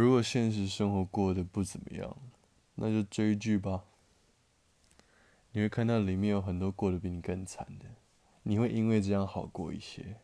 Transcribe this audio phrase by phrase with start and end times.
[0.00, 2.16] 如果现实生活过得不怎么样
[2.76, 3.84] 那就追剧吧。
[5.52, 7.84] 你会看到里面有很多过得比你更惨的
[8.44, 10.16] 你会因为这样好过一些。